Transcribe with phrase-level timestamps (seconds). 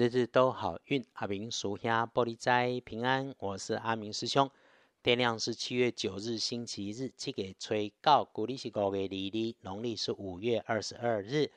[0.00, 3.34] 日日都好运，阿明属下玻璃斋平安。
[3.38, 4.50] 我是阿明师兄。
[5.02, 11.50] 天亮是七月九日星期日，七给吹告，古历是五月二日，农历是五月二十二日，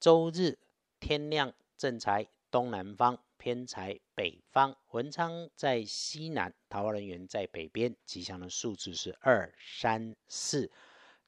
[0.00, 0.58] 周日。
[0.98, 4.76] 天亮正财东南方，偏财北方。
[4.90, 7.94] 文昌在西南，桃花人员在北边。
[8.04, 10.68] 吉祥的数字是二三四。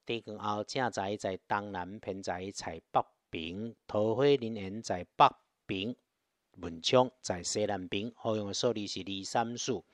[0.05, 3.77] 地根后正财在东南，偏财在北边。
[3.87, 5.29] 桃花人缘在北
[5.65, 5.95] 边。
[6.57, 9.85] 文昌在西南边，好用的数字是二三数。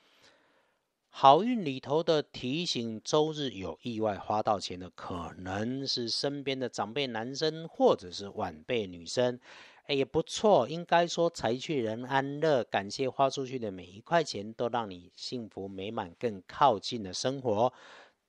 [1.09, 9.39] 好运里头的提醒，周日有意外花到钱的，可能是身边的长辈男生或者是晚辈女生，
[9.85, 10.67] 哎也不错。
[10.69, 17.73] 应该说财去人安乐，感谢花出去的每一块钱，都让你幸福美满，更靠近了生活。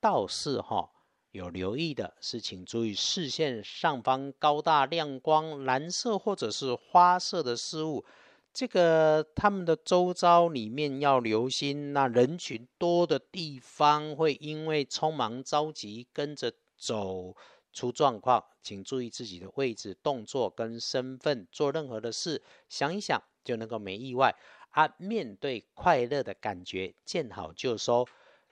[0.00, 0.88] 倒是哈，
[1.30, 8.04] 有留意的是，请注意视线上方高大亮光蓝色或者是花色的事物。
[8.52, 17.36] 这个他们的周遭里面要留心，那人群多的地方会因为匆忙着急跟着走
[17.72, 24.34] 出状况，请注意自己的位置、动作跟身份，做任何的事想一想就能够没意外。
[24.70, 28.06] 啊，面对快乐的感觉，见好就收。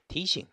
[0.06, 0.46] 提醒：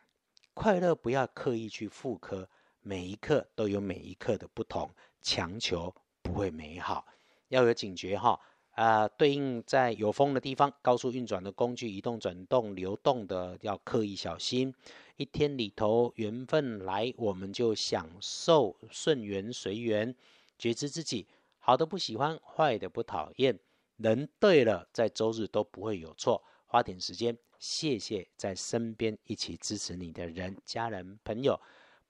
[0.53, 2.47] 快乐不要刻意去复刻，
[2.81, 4.89] 每一刻都有每一刻的不同，
[5.21, 7.05] 强求不会美好，
[7.49, 8.39] 要有警觉哈。
[8.71, 14.73] 啊，对应在有风的地方，高速运转的工具，移动、转动、流动的，要刻意小心。
[15.15, 20.15] 一天里头，缘分来，我们就享受顺缘随缘，
[20.57, 21.27] 觉知自己
[21.59, 23.59] 好的不喜欢，坏的不讨厌。
[23.97, 26.43] 人对了，在周日都不会有错。
[26.73, 31.61] 花点时间，谢谢在身边一起支持你的人、家人、朋友。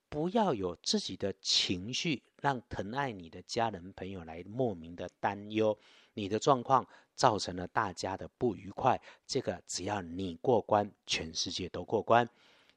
[0.07, 5.77] 不要有自己的情绪，让疼爱你的家人朋友来莫名的担忧。
[6.13, 8.97] 你的状况造成了大家的不愉快，
[9.27, 12.29] 这个只要你过关，全世界都过关。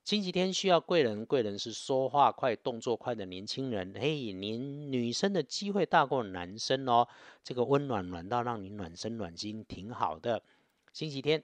[0.02, 3.94] 星期天需要贵人，贵人是说话快、动作快的年轻人。
[3.94, 7.06] 嘿，您女生的机会大过男生哦，
[7.44, 10.42] 这个温暖暖到让你暖身暖心，挺好的。
[10.92, 11.40] 星期天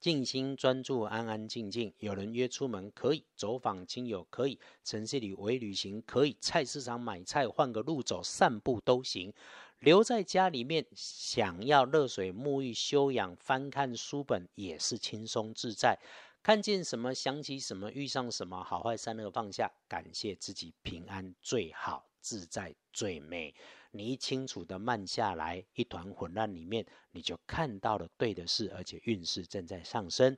[0.00, 1.92] 静心专注，安安静静。
[1.98, 9.32] 有人约出门可以，走访亲友可以，城市里微旅行可以，菜市场买菜换个路走，散步都行。
[9.80, 15.98] 留在家里面，想要热水沐浴、休养、翻看书本，也是轻松自在。
[16.42, 23.54] 看见什么，想起什么，遇上什么，好坏善恶放下，感谢自己平安最好，自在最美。
[23.92, 30.36] 你一清楚的慢下来，一团混乱里面，你就看到了对的事，而且运势正在上升。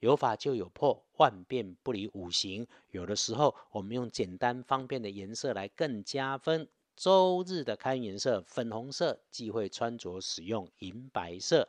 [0.00, 2.66] 有法就有破，万变不离五行。
[2.90, 6.68] 有的时候，我们用简单方便的颜色来更加分。
[6.94, 11.68] 周日的开颜色粉红色，忌讳穿着使用银白色。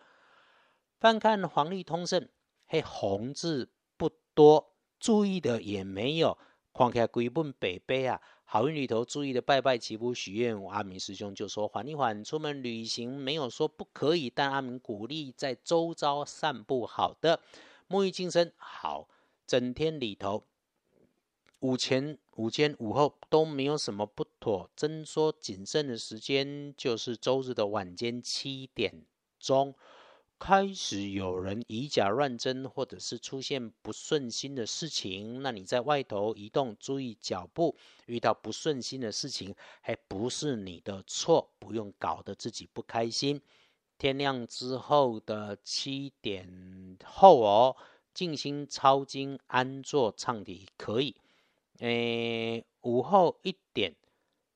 [0.99, 2.29] 翻看黄历通胜，
[2.67, 6.37] 嘿，红字不多，注意的也没有。
[6.77, 10.61] 看起来规本北北啊，好运里头注意的拜拜祈福许愿。
[10.65, 16.85] 阿明师兄就说缓一缓，出门旅行没有说不可以，但阿明鼓励在周遭散步。
[16.85, 17.39] 好的，
[17.87, 19.07] 沐浴净身好，
[19.47, 20.43] 整天里头。
[21.61, 24.69] 午前、午间、午后都没有什么不妥。
[24.75, 29.05] 真说谨慎的时间，就是周日的晚间七点
[29.39, 29.73] 钟
[30.37, 35.41] 开始，有人以假乱真，或者是出现不顺心的事情。
[35.41, 37.75] 那你在外头移动，注意脚步。
[38.05, 43.41] 遇到不顺心的事情，还不是你的错，不用搞得自己不开心。
[43.97, 47.75] 天亮之后的七点后哦，
[48.13, 51.15] 静心抄经、安坐唱题可以。
[51.79, 53.95] 诶，午后一点，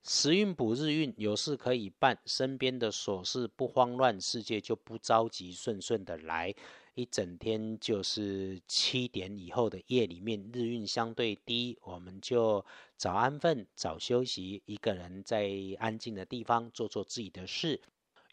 [0.03, 6.53] 时运补日运，有事可以办，身边的琐事不慌乱，世界就不着急，顺顺的来。
[6.95, 12.65] 一整天就是七点以后的夜里面，日运相对低，我们就
[12.97, 17.79] 早安分，早休息，一个人在安静的地方做做自己的事。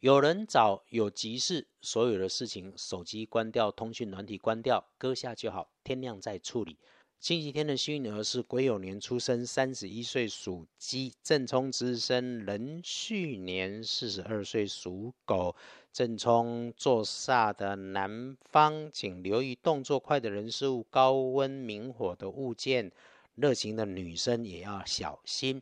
[0.00, 6.76] 有人找有急事，所有的事情手机关掉，通讯软体关掉，搁下就好，天亮再处理。
[7.18, 15.56] 星期天的幸运儿是癸酉年出生，三十一岁属鸡；正冲值日生壬戌年四十二岁属狗。
[15.92, 22.92] 正冲坐煞的南方，请留意动作快的人事物、高温明火的物件。
[23.34, 25.60] 热情的女生也要小心。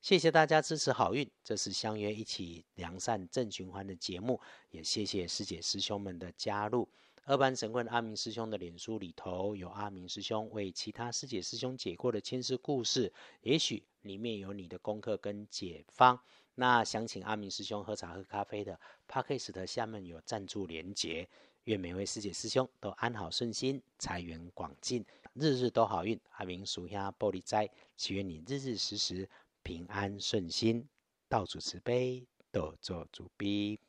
[0.00, 4.40] 谢谢大家支持好运，这是相约一起良善正循环的节目，
[4.70, 6.88] 也谢谢师姐师兄们的加入。
[7.26, 13.10] 二班神棍阿明师兄的脸书里头有阿明师兄为其他师姐师兄解过的千世故事，
[13.40, 16.20] 也许里面有你的功课跟解方。
[16.54, 18.78] 那想请阿明师兄喝茶喝咖啡的
[19.08, 21.26] p a r k e t 下面有赞助连结。
[21.64, 26.20] 愿每位师姐师兄都安好顺心，财源广进，日日都好运。
[26.32, 27.66] 阿明属下玻璃斋，
[27.96, 29.26] 祈愿你日日时时
[29.62, 30.86] 平安顺心，
[31.26, 33.80] 道主慈悲，多做主逼。